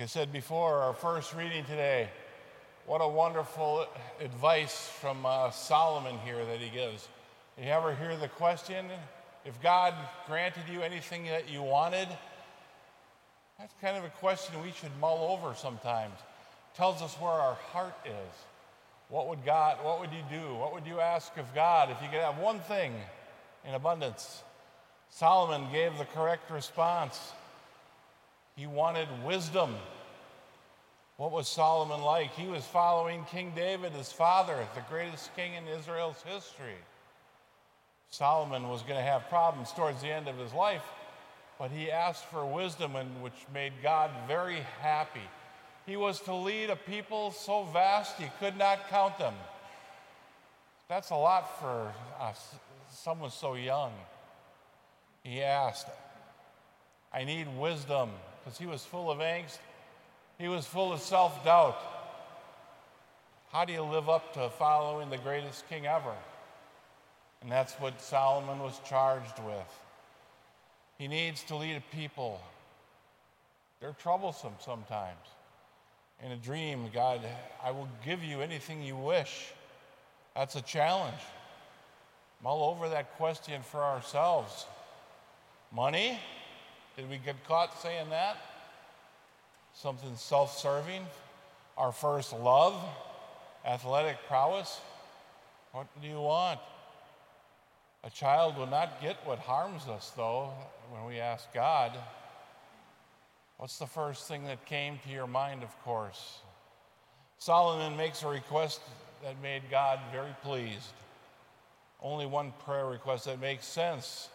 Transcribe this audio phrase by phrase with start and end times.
[0.00, 2.08] Like I said before, our first reading today,
[2.86, 3.86] what a wonderful
[4.18, 7.06] advice from uh, Solomon here that he gives.
[7.58, 8.86] You ever hear the question,
[9.44, 9.92] if God
[10.26, 12.08] granted you anything that you wanted?
[13.58, 16.14] That's kind of a question we should mull over sometimes.
[16.74, 18.34] tells us where our heart is.
[19.10, 20.54] What would God, what would you do?
[20.54, 22.94] What would you ask of God if you could have one thing
[23.68, 24.42] in abundance?
[25.10, 27.32] Solomon gave the correct response.
[28.60, 29.74] He wanted wisdom.
[31.16, 32.34] What was Solomon like?
[32.34, 36.76] He was following King David, his father, the greatest king in Israel's history.
[38.10, 40.82] Solomon was going to have problems towards the end of his life,
[41.58, 45.26] but he asked for wisdom, and which made God very happy.
[45.86, 49.34] He was to lead a people so vast he could not count them.
[50.86, 52.34] That's a lot for uh,
[52.90, 53.92] someone so young.
[55.24, 55.86] He asked,
[57.10, 58.10] I need wisdom,
[58.42, 59.58] because he was full of angst.
[60.38, 61.78] He was full of self doubt.
[63.52, 66.14] How do you live up to following the greatest king ever?
[67.42, 69.80] And that's what Solomon was charged with.
[70.98, 72.40] He needs to lead a people.
[73.80, 75.16] They're troublesome sometimes.
[76.22, 77.20] In a dream, God,
[77.64, 79.52] I will give you anything you wish.
[80.36, 81.20] That's a challenge.
[82.42, 84.66] Mull over that question for ourselves.
[85.72, 86.18] Money?
[87.00, 88.36] Did we get caught saying that?
[89.72, 91.00] Something self serving?
[91.78, 92.74] Our first love?
[93.64, 94.82] Athletic prowess?
[95.72, 96.60] What do you want?
[98.04, 100.50] A child will not get what harms us, though,
[100.90, 101.92] when we ask God.
[103.56, 106.40] What's the first thing that came to your mind, of course?
[107.38, 108.82] Solomon makes a request
[109.22, 110.92] that made God very pleased.
[112.02, 114.28] Only one prayer request that makes sense.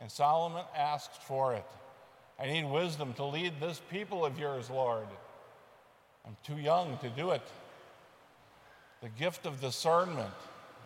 [0.00, 1.64] And Solomon asked for it.
[2.38, 5.06] I need wisdom to lead this people of yours, Lord.
[6.26, 7.42] I'm too young to do it.
[9.02, 10.34] The gift of discernment,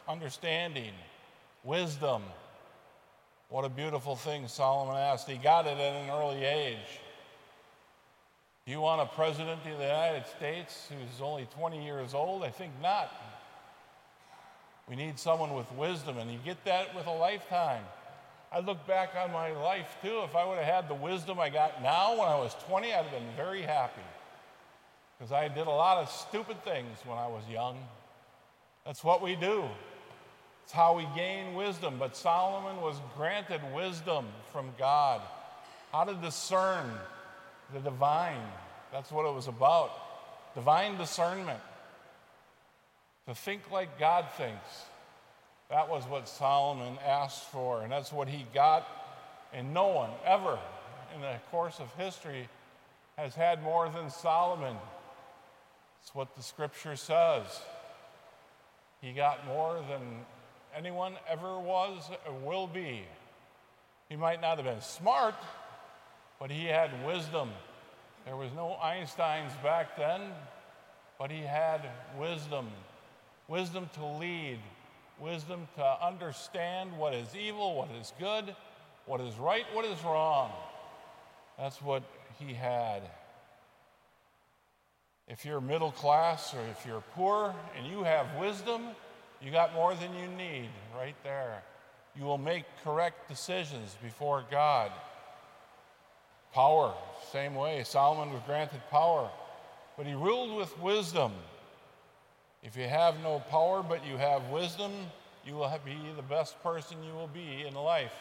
[0.09, 0.93] understanding,
[1.64, 2.23] wisdom.
[3.48, 5.29] What a beautiful thing Solomon asked.
[5.29, 7.01] He got it at an early age.
[8.67, 12.42] Do you want a president of the United States who's only 20 years old?
[12.42, 13.11] I think not.
[14.89, 17.85] We need someone with wisdom, and you get that with a lifetime.
[18.51, 20.20] I look back on my life too.
[20.25, 23.05] If I would have had the wisdom I got now when I was 20, I'd
[23.05, 24.03] have been very happy.
[25.19, 27.79] Because I did a lot of stupid things when I was young.
[28.87, 29.64] That's what we do.
[30.64, 31.97] It's how we gain wisdom.
[31.98, 35.20] But Solomon was granted wisdom from God,
[35.92, 36.85] how to discern
[37.75, 38.41] the divine.
[38.92, 39.91] That's what it was about
[40.55, 41.61] divine discernment.
[43.27, 44.85] To think like God thinks.
[45.70, 48.86] That was what Solomon asked for, and that's what he got.
[49.52, 50.58] And no one ever
[51.14, 52.48] in the course of history
[53.17, 54.77] has had more than Solomon.
[56.02, 57.45] It's what the scripture says.
[59.01, 60.01] He got more than
[60.77, 63.02] anyone ever was or will be.
[64.08, 65.34] He might not have been smart,
[66.39, 67.51] but he had wisdom.
[68.24, 70.20] There was no Einsteins back then,
[71.18, 72.68] but he had wisdom
[73.48, 74.58] wisdom to lead,
[75.20, 78.55] wisdom to understand what is evil, what is good,
[79.06, 80.52] what is right, what is wrong.
[81.58, 82.02] That's what
[82.39, 83.02] he had.
[85.27, 88.83] If you're middle class or if you're poor and you have wisdom,
[89.42, 91.62] you got more than you need right there.
[92.17, 94.90] You will make correct decisions before God.
[96.55, 96.95] Power,
[97.30, 97.84] same way.
[97.84, 99.30] Solomon was granted power,
[99.96, 101.33] but he ruled with wisdom.
[102.63, 104.92] If you have no power but you have wisdom,
[105.46, 108.13] you will be the best person you will be in life.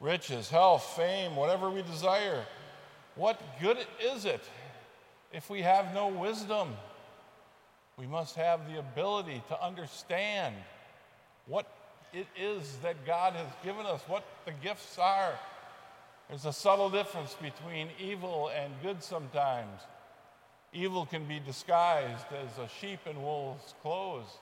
[0.00, 2.44] Riches, health, fame, whatever we desire.
[3.14, 4.42] What good is it
[5.32, 6.70] if we have no wisdom?
[7.96, 10.54] We must have the ability to understand
[11.46, 11.66] what
[12.12, 15.32] it is that God has given us, what the gifts are.
[16.28, 19.80] There's a subtle difference between evil and good sometimes.
[20.72, 24.38] Evil can be disguised as a sheep in wolf's clothes.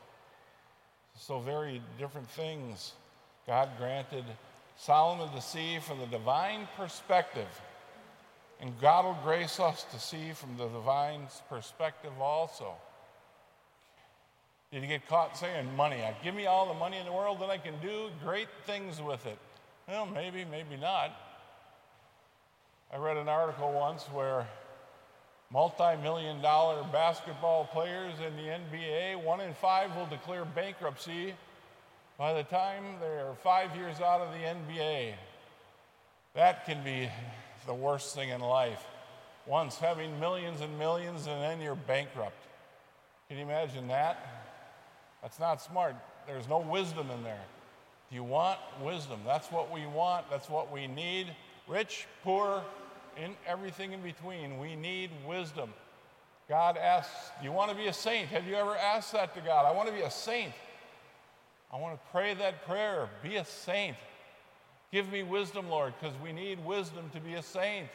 [1.17, 2.93] So, very different things.
[3.47, 4.25] God granted
[4.77, 7.49] Solomon to see from the divine perspective.
[8.61, 12.75] And God will grace us to see from the divine perspective also.
[14.73, 16.01] Did you get caught saying money?
[16.23, 19.27] Give me all the money in the world, then I can do great things with
[19.27, 19.39] it.
[19.89, 21.11] Well, maybe, maybe not.
[22.93, 24.47] I read an article once where
[25.53, 31.35] multi million dollar basketball players in the NBA, one in five will declare bankruptcy
[32.19, 35.15] by the time they're five years out of the NBA.
[36.35, 37.09] That can be
[37.67, 38.85] the worst thing in life.
[39.47, 42.47] once having millions and millions and then you're bankrupt.
[43.29, 44.17] Can you imagine that?
[45.23, 45.97] That's not smart.
[46.27, 47.43] There's no wisdom in there.
[48.11, 49.21] Do you want wisdom?
[49.27, 50.29] That's what we want.
[50.31, 51.35] That's what we need.
[51.67, 52.63] Rich, poor,
[53.17, 54.59] in everything in between.
[54.59, 55.71] We need wisdom.
[56.49, 58.29] God asks, you want to be a saint?
[58.29, 59.67] Have you ever asked that to God?
[59.67, 60.53] I want to be a saint.
[61.73, 63.09] I want to pray that prayer.
[63.23, 63.97] Be a saint.
[64.93, 67.89] Give me wisdom, Lord, because we need wisdom to be a saint,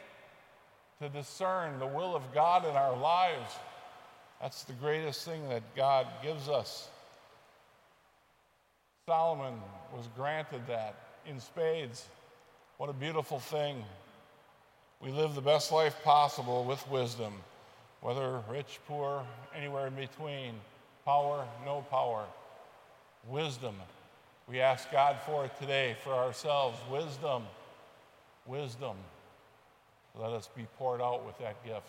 [1.02, 3.52] to discern the will of God in our lives.
[4.40, 6.88] That's the greatest thing that God gives us.
[9.06, 9.54] Solomon
[9.94, 10.94] was granted that
[11.26, 12.06] in spades.
[12.78, 13.84] What a beautiful thing.
[15.00, 17.34] We live the best life possible with wisdom,
[18.00, 20.54] whether rich, poor, anywhere in between,
[21.04, 22.24] power, no power.
[23.28, 23.74] Wisdom.
[24.48, 26.78] We ask God for it today for ourselves.
[26.90, 27.44] Wisdom.
[28.46, 28.96] Wisdom.
[30.14, 31.86] Let us be poured out with that gift.